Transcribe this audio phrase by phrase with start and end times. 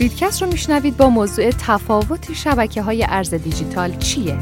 [0.00, 4.38] بیتکست رو میشنوید با موضوع تفاوت شبکه های ارز دیجیتال چیه؟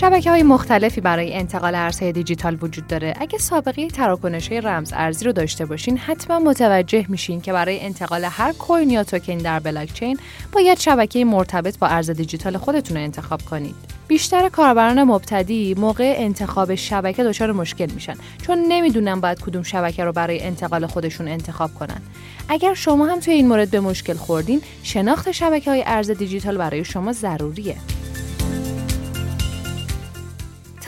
[0.00, 3.14] شبکه های مختلفی برای انتقال ارزهای دیجیتال وجود داره.
[3.20, 8.24] اگه سابقه تراکنش های رمز ارزی رو داشته باشین، حتما متوجه میشین که برای انتقال
[8.24, 10.18] هر کوین یا توکن در بلاکچین
[10.52, 13.74] باید شبکه مرتبط با ارز دیجیتال خودتون رو انتخاب کنید.
[14.08, 18.14] بیشتر کاربران مبتدی موقع انتخاب شبکه دچار مشکل میشن
[18.46, 22.00] چون نمی‌دونن باید کدوم شبکه رو برای انتقال خودشون انتخاب کنن.
[22.48, 26.84] اگر شما هم توی این مورد به مشکل خوردین، شناخت شبکه های ارز دیجیتال برای
[26.84, 27.76] شما ضروریه.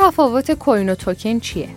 [0.03, 1.69] تفاوت کوین و توکن چیه؟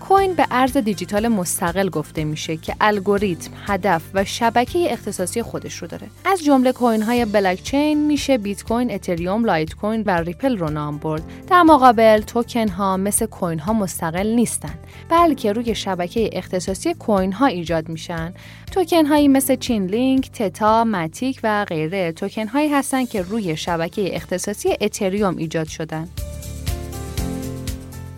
[0.00, 5.88] کوین به ارز دیجیتال مستقل گفته میشه که الگوریتم، هدف و شبکه اختصاصی خودش رو
[5.88, 6.06] داره.
[6.24, 10.70] از جمله کوین های بلاک چین میشه بیت کوین، اتریوم، لایت کوین و ریپل رو
[10.70, 11.22] نام برد.
[11.48, 14.74] در مقابل توکن ها مثل کوین ها مستقل نیستن،
[15.08, 18.34] بلکه روی شبکه اختصاصی کوین ها ایجاد میشن.
[18.72, 24.16] توکن هایی مثل چین لینک، تتا، ماتیک و غیره توکن هایی هستن که روی شبکه
[24.16, 26.08] اختصاصی اتریوم ایجاد شدن.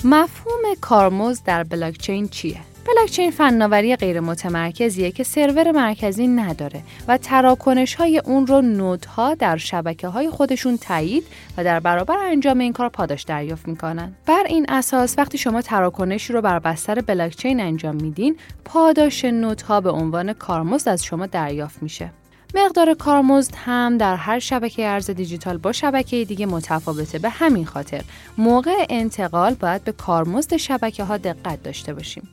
[0.04, 7.94] مفهوم کارمزد در بلاکچین چیه؟ بلاکچین فناوری غیر متمرکزیه که سرور مرکزی نداره و تراکنش
[7.94, 11.24] های اون رو نودها در شبکه های خودشون تایید
[11.56, 14.14] و در برابر انجام این کار پاداش دریافت می‌کنن.
[14.26, 19.90] بر این اساس وقتی شما تراکنشی رو بر بستر بلاکچین انجام میدین، پاداش نودها به
[19.90, 22.10] عنوان کارمزد از شما دریافت میشه.
[22.54, 28.02] مقدار کارمزد هم در هر شبکه ارز دیجیتال با شبکه دیگه متفاوته به همین خاطر
[28.38, 32.28] موقع انتقال باید به کارمزد شبکه ها دقت داشته باشیم.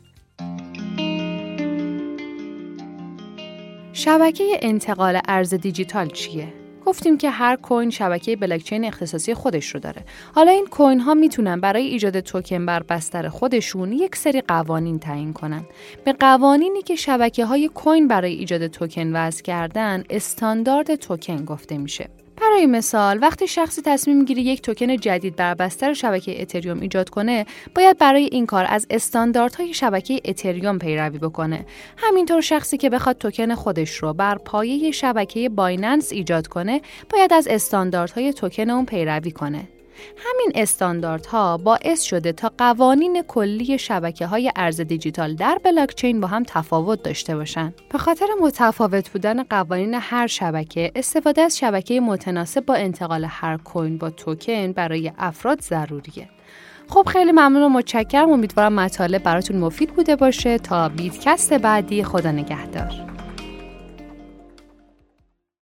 [3.93, 10.02] شبکه انتقال ارز دیجیتال چیه؟ گفتیم که هر کوین شبکه بلاکچین اختصاصی خودش رو داره.
[10.36, 15.33] حالا این کوین ها می‌تونن برای ایجاد توکن بر بستر خودشون یک سری قوانین تعیین
[15.33, 15.66] کنن.
[16.05, 22.09] به قوانینی که شبکه های کوین برای ایجاد توکن وضع کردن استاندارد توکن گفته میشه.
[22.41, 27.45] برای مثال وقتی شخصی تصمیم می‌گیره یک توکن جدید بر بستر شبکه اتریوم ایجاد کنه
[27.76, 31.65] باید برای این کار از استانداردهای شبکه اتریوم پیروی بکنه.
[31.98, 37.48] همینطور شخصی که بخواد توکن خودش رو بر پایه شبکه بایننس ایجاد کنه باید از
[37.48, 39.67] استانداردهای توکن اون پیروی کنه.
[40.17, 46.44] همین استانداردها باعث شده تا قوانین کلی شبکه های ارز دیجیتال در بلاکچین با هم
[46.48, 47.73] تفاوت داشته باشند.
[47.92, 53.98] به خاطر متفاوت بودن قوانین هر شبکه، استفاده از شبکه متناسب با انتقال هر کوین
[53.98, 56.30] با توکن برای افراد ضروریه.
[56.89, 62.32] خب خیلی ممنون و متشکرم امیدوارم مطالب براتون مفید بوده باشه تا بیتکست بعدی خدا
[62.32, 63.14] نگهدار